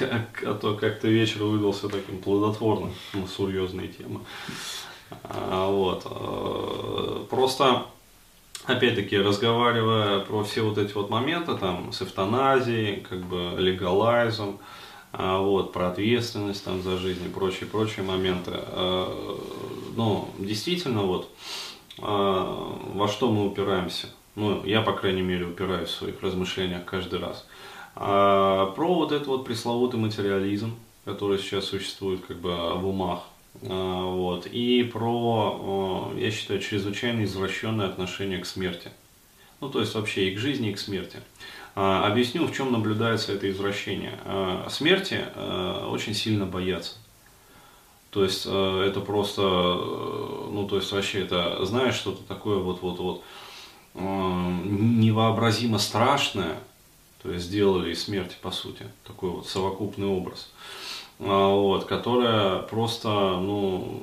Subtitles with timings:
[0.00, 4.20] А то как-то вечер выдался таким плодотворным на серьезные темы.
[5.22, 6.06] А, вот.
[6.06, 7.86] Э, просто,
[8.64, 14.58] опять-таки, разговаривая про все вот эти вот моменты, там, с эвтаназией, как бы, легалайзом,
[15.12, 18.52] а, вот, про ответственность там за жизнь и прочие, прочие моменты.
[18.54, 19.38] А,
[19.96, 21.30] ну, действительно, вот,
[21.98, 24.08] во что мы упираемся?
[24.34, 27.46] Ну, я, по крайней мере, упираюсь в своих размышлениях каждый раз.
[27.94, 30.74] Про вот этот вот пресловутый материализм,
[31.04, 33.24] который сейчас существует как бы в умах
[33.62, 34.46] а, вот.
[34.46, 38.90] И про, я считаю, чрезвычайно извращенное отношение к смерти.
[39.60, 41.18] Ну, то есть вообще и к жизни, и к смерти.
[41.74, 44.18] А, объясню, в чем наблюдается это извращение.
[44.24, 45.24] А, смерти
[45.88, 46.96] очень сильно боятся.
[48.10, 53.24] То есть это просто, ну то есть вообще это, знаешь, что-то такое вот-вот-вот
[53.94, 56.60] невообразимо страшное,
[57.24, 60.52] то есть сделали из смерти по сути, такой вот совокупный образ.
[61.18, 64.02] А, вот, которая просто, ну,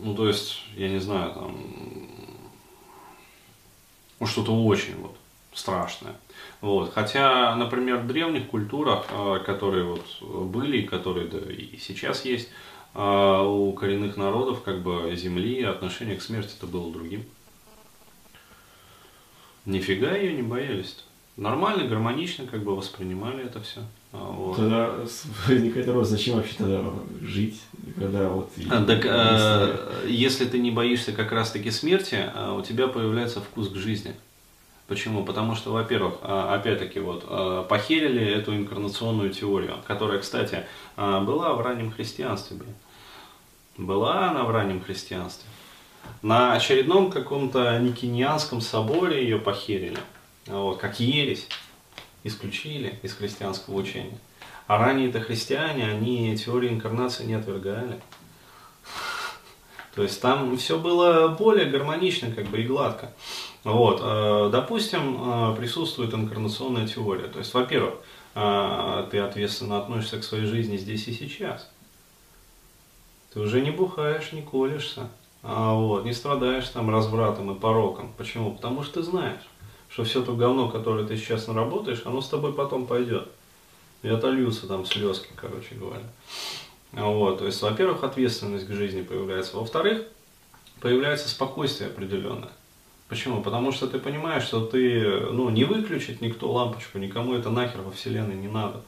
[0.00, 1.56] ну, то есть, я не знаю, там,
[4.20, 5.16] ну, что-то очень вот
[5.54, 6.14] страшное.
[6.60, 6.92] Вот.
[6.92, 12.50] Хотя, например, в древних культурах, а, которые вот были, которые да, и сейчас есть,
[12.92, 17.24] а, у коренных народов, как бы, земли, отношение к смерти это было другим.
[19.64, 20.98] Нифига ее не боялись.
[20.98, 21.09] -то
[21.40, 23.80] нормально, гармонично как бы воспринимали это все.
[24.12, 24.56] А, вот.
[24.56, 24.94] Тогда
[25.48, 26.84] возникает вопрос, зачем вообще тогда
[27.22, 27.60] жить,
[27.98, 28.50] когда вот...
[28.70, 33.70] А, так, а, если ты не боишься как раз-таки смерти, а, у тебя появляется вкус
[33.70, 34.14] к жизни.
[34.86, 35.24] Почему?
[35.24, 40.64] Потому что, во-первых, опять-таки вот похерили эту инкарнационную теорию, которая, кстати,
[40.96, 42.74] была в раннем христианстве, блин.
[43.78, 45.48] Была она в раннем христианстве.
[46.22, 49.98] На очередном каком-то никенианском соборе ее похерили
[50.50, 51.46] вот, как ересь,
[52.24, 54.18] исключили из христианского учения.
[54.66, 58.00] А ранее-то христиане, они теорию инкарнации не отвергали.
[59.94, 63.12] То есть там все было более гармонично как бы и гладко.
[63.64, 67.26] Вот, э, допустим, э, присутствует инкарнационная теория.
[67.26, 67.94] То есть, во-первых,
[68.34, 71.68] э, ты ответственно относишься к своей жизни здесь и сейчас.
[73.32, 75.08] Ты уже не бухаешь, не колешься,
[75.42, 78.12] а вот, не страдаешь там развратом и пороком.
[78.16, 78.52] Почему?
[78.52, 79.42] Потому что ты знаешь,
[79.90, 83.28] что все то говно, которое ты сейчас наработаешь, оно с тобой потом пойдет.
[84.02, 86.04] И отольются там слезки, короче говоря.
[86.92, 89.56] Вот, то есть, во-первых, ответственность к жизни появляется.
[89.56, 90.02] Во-вторых,
[90.80, 92.50] появляется спокойствие определенное.
[93.08, 93.42] Почему?
[93.42, 97.90] Потому что ты понимаешь, что ты, ну, не выключить никто лампочку, никому это нахер во
[97.90, 98.82] вселенной не надо.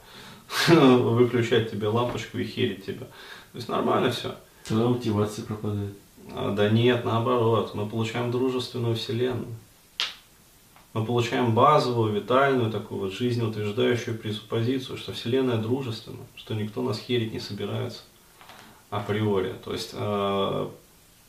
[0.67, 3.05] Выключать тебе лампочку и херить тебя.
[3.05, 4.35] То есть нормально все.
[4.67, 5.93] Тогда мотивация пропадает.
[6.31, 7.75] А, да нет, наоборот.
[7.75, 9.55] Мы получаем дружественную вселенную
[10.93, 17.33] мы получаем базовую, витальную, такую вот жизнеутверждающую пресуппозицию, что Вселенная дружественна, что никто нас херить
[17.33, 18.03] не собирается
[18.91, 19.55] априори.
[19.63, 20.67] То есть э,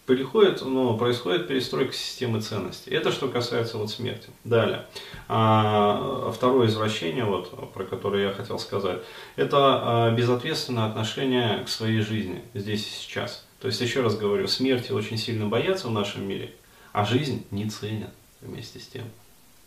[0.06, 2.90] переходит, ну, происходит перестройка системы ценностей.
[2.90, 4.28] Это что касается вот смерти.
[4.44, 4.86] Далее.
[5.28, 9.00] А, второе извращение, вот, про которое я хотел сказать,
[9.36, 13.46] это а, безответственное отношение к своей жизни здесь и сейчас.
[13.60, 16.54] То есть, еще раз говорю, смерти очень сильно боятся в нашем мире,
[16.92, 18.10] а жизнь не ценят
[18.42, 19.04] вместе с тем.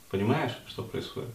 [0.10, 1.30] Понимаешь, что происходит?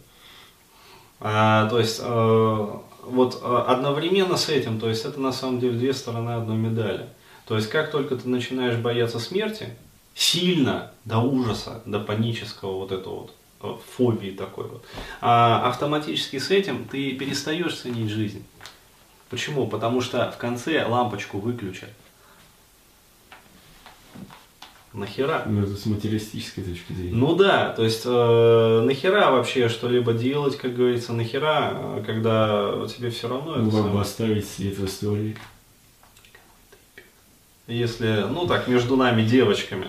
[1.19, 2.67] А, то есть, э,
[3.03, 7.07] вот э, одновременно с этим, то есть это на самом деле две стороны одной медали.
[7.45, 9.69] То есть, как только ты начинаешь бояться смерти,
[10.15, 14.85] сильно, до ужаса, до панического вот этого вот, э, фобии такой вот,
[15.21, 18.45] а автоматически с этим ты перестаешь ценить жизнь.
[19.29, 19.67] Почему?
[19.67, 21.89] Потому что в конце лампочку выключат.
[24.93, 25.43] Нахера?
[25.47, 27.15] Ну, это с материалистической точки зрения.
[27.15, 33.27] Ну да, то есть э, нахера вообще что-либо делать, как говорится, нахера, когда тебе все
[33.27, 34.01] равно ну, это самое...
[34.01, 35.35] оставить след в истории.
[37.67, 39.87] Если, ну так, между нами девочками,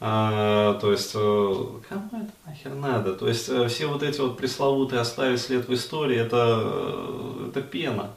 [0.00, 1.54] а, то есть, э,
[1.88, 3.14] кому это нахер надо?
[3.14, 7.62] То есть, э, все вот эти вот пресловутые оставить след в истории, это, э, это
[7.62, 8.10] пена.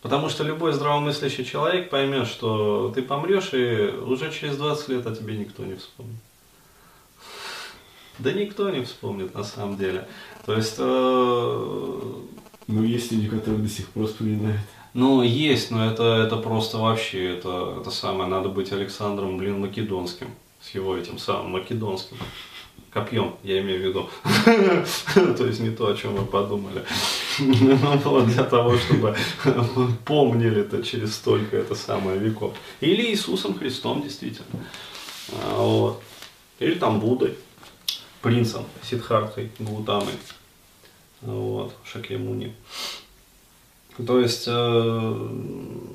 [0.00, 5.14] Потому что любой здравомыслящий человек поймет, что ты помрешь, и уже через 20 лет о
[5.14, 6.20] тебе никто не вспомнит.
[8.18, 10.06] Да никто не вспомнит на самом деле.
[10.46, 10.76] То есть...
[10.78, 12.12] Э...
[12.68, 14.60] Ну, есть люди, которые до сих пор вспоминают.
[14.94, 20.28] Ну, есть, но это, это просто вообще, это, это самое, надо быть Александром, блин, Македонским,
[20.60, 22.16] с его этим самым Македонским.
[22.90, 24.10] Копьем, я имею в виду.
[25.36, 26.84] То есть не то, о чем мы подумали.
[28.04, 29.16] Вот для того, чтобы
[30.04, 32.54] помнили это через столько это самое веков.
[32.80, 34.46] Или Иисусом Христом, действительно.
[35.32, 36.02] А, вот.
[36.58, 37.36] Или там Буддой,
[38.20, 40.14] принцем Сидхартой Гутамой.
[41.20, 42.54] Вот, Шакьямуни.
[44.06, 45.28] То есть э,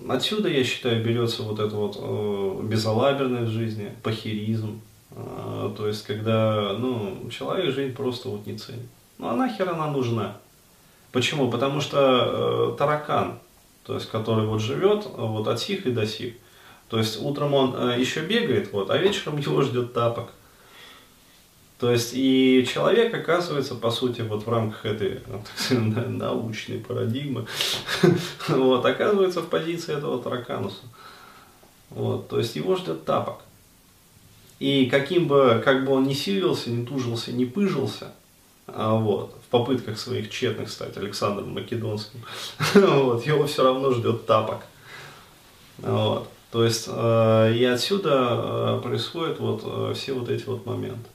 [0.10, 4.82] отсюда, я считаю, берется вот это вот э, безалаберность в жизни, похеризм.
[5.12, 8.90] Э, то есть, когда ну, человек жизнь просто вот не ценит.
[9.18, 10.38] Ну а нахер она нужна?
[11.14, 11.52] Почему?
[11.52, 13.38] Потому что э, таракан,
[13.86, 16.34] то есть, который вот живет вот от сих и до сих.
[16.90, 20.32] То есть утром он э, еще бегает, вот, а вечером его ждет тапок.
[21.80, 25.22] То есть и человек оказывается, по сути, вот в рамках этой
[25.56, 27.46] сказать, научной парадигмы,
[28.48, 30.82] вот, оказывается в позиции этого таракануса.
[31.92, 33.42] Вот, то есть его ждет тапок.
[34.58, 38.14] И каким бы, как бы он ни силился, не тужился, не пыжился,
[38.68, 42.20] а, вот, в попытках своих тщетных стать Александром Македонским,
[42.76, 44.64] вот, его все равно ждет тапок.
[45.80, 46.30] Вот.
[46.52, 51.10] То есть э, и отсюда э, происходят вот э, все вот эти вот моменты.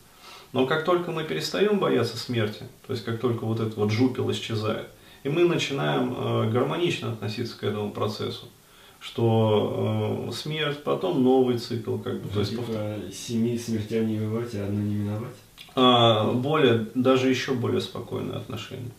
[0.53, 4.31] Но как только мы перестаем бояться смерти, то есть как только вот этот вот жупел
[4.33, 4.89] исчезает,
[5.23, 8.47] и мы начинаем э, гармонично относиться к этому процессу,
[8.99, 12.65] что э, смерть, потом новый цикл, как бы, то есть типа,
[13.13, 15.37] семи смертям не бывать, а одну не миновать.
[15.81, 18.91] А, более, даже еще более спокойное отношение.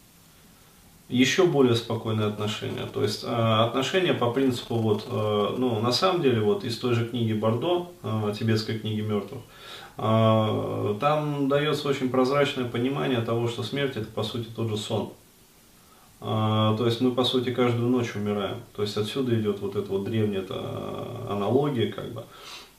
[1.09, 2.85] Еще более спокойное отношение.
[2.85, 6.93] То есть а, отношения по принципу вот, а, ну, на самом деле вот из той
[6.93, 9.41] же книги Бордо, а, тибетской книги мертвых,
[9.97, 15.11] там дается очень прозрачное понимание того, что смерть это по сути тот же сон.
[16.21, 18.59] То есть мы по сути каждую ночь умираем.
[18.73, 20.45] То есть отсюда идет вот эта вот древняя
[21.29, 22.23] аналогия, как бы,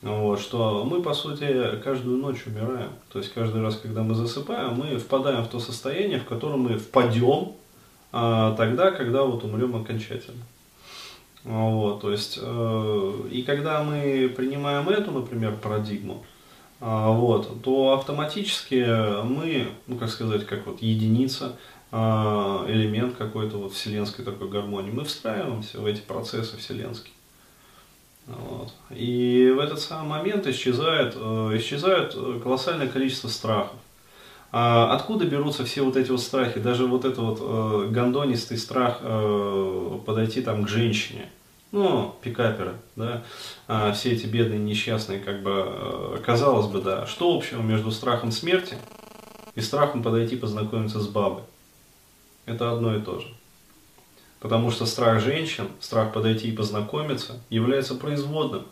[0.02, 2.91] вот, что мы по сути каждую ночь умираем.
[3.12, 6.79] То есть каждый раз, когда мы засыпаем, мы впадаем в то состояние, в котором мы
[6.79, 7.52] впадем
[8.12, 10.43] а, тогда, когда вот умрем окончательно.
[11.43, 16.23] Вот, то есть, э, и когда мы принимаем эту, например, парадигму,
[16.81, 21.56] а, вот, то автоматически мы, ну как сказать, как вот единица,
[21.93, 27.14] а, элемент какой-то вот вселенской такой гармонии, мы встраиваемся в эти процессы вселенские.
[28.38, 28.72] Вот.
[28.90, 33.76] И в этот самый момент исчезает, э, исчезает колоссальное количество страхов.
[34.52, 36.58] А откуда берутся все вот эти вот страхи?
[36.58, 41.30] Даже вот этот вот э, гондонистый страх э, подойти там к женщине–
[41.72, 43.22] ну, пикаперы, да,
[43.68, 48.32] а, все эти бедные, несчастные, как бы, э, казалось бы, да, что общего между страхом
[48.32, 48.76] смерти
[49.54, 51.44] и страхом подойти познакомиться с бабой?
[52.44, 53.28] Это одно и то же.
[54.40, 58.64] Потому что страх женщин, страх подойти и познакомиться, является производным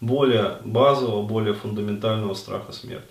[0.00, 3.06] более базового, более фундаментального страха смерти.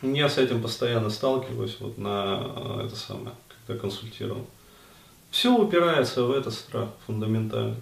[0.00, 3.34] Я с этим постоянно сталкиваюсь вот на э, это самое,
[3.66, 4.46] когда консультировал.
[5.30, 7.76] Все упирается в этот страх фундаментально.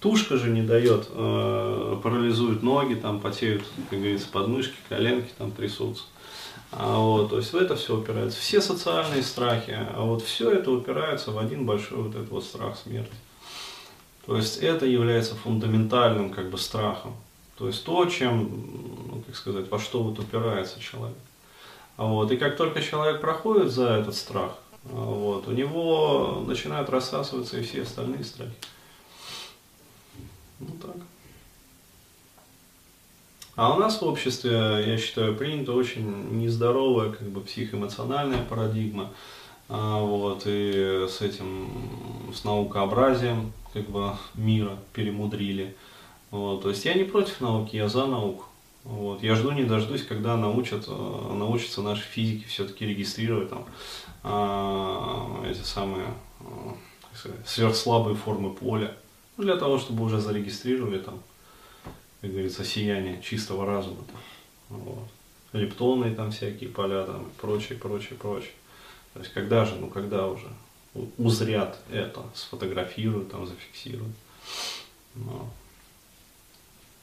[0.00, 6.04] Тушка же не дает, э, парализует ноги, там потеют, как говорится, подмышки, коленки там трясутся.
[6.72, 8.40] А вот, то есть в это все упирается.
[8.40, 12.78] Все социальные страхи, а вот все это упирается в один большой вот этот вот страх
[12.78, 13.12] смерти.
[14.26, 17.14] То есть это является фундаментальным как бы страхом.
[17.58, 18.48] То есть то, чем,
[19.08, 21.18] ну, как сказать, во что вот упирается человек.
[21.96, 24.52] А вот, и как только человек проходит за этот страх,
[24.84, 28.54] вот, у него начинают рассасываться и все остальные страхи.
[30.58, 30.96] Ну так.
[33.54, 39.10] А у нас в обществе, я считаю, принята очень нездоровая как бы психоэмоциональная парадигма.
[39.68, 41.68] А, вот, и с этим,
[42.34, 45.76] с наукообразием как бы мира перемудрили.
[46.30, 48.46] Вот, то есть я не против науки, я за науку.
[48.84, 49.22] Вот.
[49.22, 53.64] Я жду не дождусь, когда научат, э, научатся наши физики все-таки регистрировать там,
[54.24, 56.06] а, эти самые
[56.40, 56.74] а,
[57.46, 58.96] сверхслабые формы поля.
[59.36, 61.20] Ну, для того, чтобы уже зарегистрировали там,
[62.22, 64.04] как говорится, сияние чистого разума.
[64.70, 65.08] Там, вот.
[65.52, 68.52] Лептонные там всякие поля там, и прочее, прочее, прочее.
[69.12, 70.46] То есть когда же, ну когда уже
[71.18, 74.14] узрят это, сфотографируют, там, зафиксируют.
[75.14, 75.50] Но.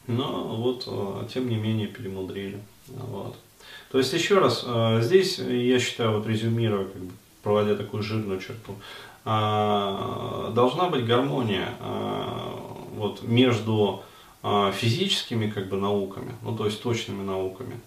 [0.08, 2.60] Но вот, э, тем не менее, перемудрили.
[2.88, 3.36] Вот.
[3.92, 7.12] То есть, еще раз, э, здесь, я считаю, вот резюмируя, как бы,
[7.44, 8.76] проводя такую жирную черту,
[9.26, 11.74] э, должна быть гармония
[12.96, 14.04] вот, между
[14.42, 17.80] физическими как бы, науками, ну то есть точными науками,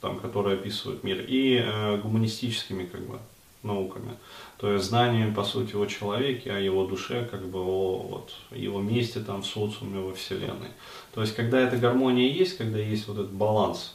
[0.00, 1.64] там, которые описывают мир, и
[2.02, 3.18] гуманистическими как бы,
[3.62, 4.16] науками.
[4.58, 8.80] То есть знаниями, по сути, о человеке, о его душе, как бы о вот, его
[8.80, 10.70] месте там в социуме, во Вселенной.
[11.14, 13.94] То есть, когда эта гармония есть, когда есть вот этот баланс,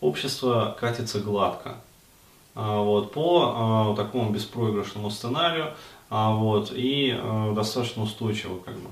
[0.00, 1.76] общество катится гладко.
[2.54, 5.74] А, вот, по а, такому беспроигрышному сценарию
[6.08, 8.58] а, вот, и а, достаточно устойчиво.
[8.58, 8.88] Как, бы.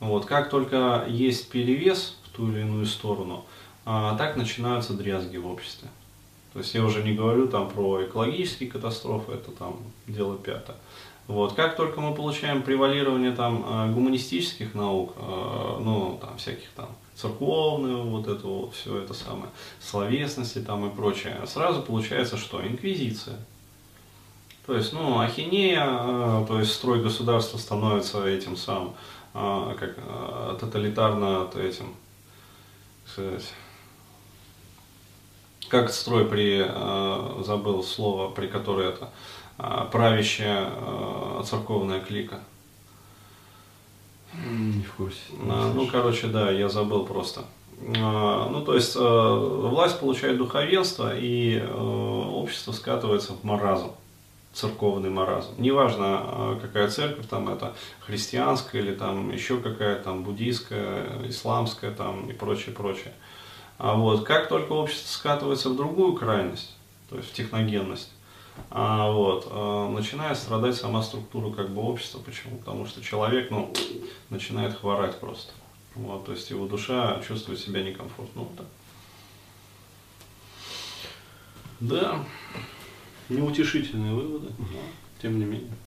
[0.00, 3.44] Вот, как только есть перевес в ту или иную сторону,
[3.84, 5.88] а, так начинаются дрязги в обществе.
[6.52, 9.76] То есть я уже не говорю там про экологические катастрофы, это там
[10.06, 10.76] дело пятое.
[11.26, 11.54] Вот.
[11.54, 18.04] Как только мы получаем превалирование там э, гуманистических наук, э, ну там всяких там церковную,
[18.04, 19.50] вот это вот все это самое,
[19.80, 22.66] словесности там и прочее, сразу получается что?
[22.66, 23.36] Инквизиция.
[24.66, 28.94] То есть, ну, ахинея, то есть строй государства становится этим самым,
[29.78, 29.96] как
[30.58, 31.94] тоталитарно то этим,
[33.06, 33.52] сказать,
[35.68, 36.64] как строй при,
[37.44, 39.10] забыл слово, при которой это,
[39.58, 42.40] а, правящая а, церковная клика.
[44.34, 45.18] Не в курсе.
[45.48, 47.44] А, ну, короче, да, я забыл просто.
[47.78, 53.90] Ну, то есть, власть получает духовенство, и общество скатывается в маразм,
[54.52, 55.50] церковный маразм.
[55.58, 62.32] Неважно, какая церковь там это, христианская или там еще какая там, буддийская, исламская там и
[62.32, 63.12] прочее, прочее.
[63.78, 66.74] А вот как только общество скатывается в другую крайность,
[67.10, 68.10] то есть в техногенность,
[68.70, 72.20] а, вот, а, начинает страдать сама структура как бы общества.
[72.20, 72.56] Почему?
[72.58, 73.72] Потому что человек ну,
[74.30, 75.52] начинает хворать просто.
[75.94, 78.42] Вот, то есть его душа чувствует себя некомфортно.
[78.42, 78.66] Вот так.
[81.80, 82.24] Да,
[83.28, 84.78] неутешительные выводы, но
[85.20, 85.76] тем не менее.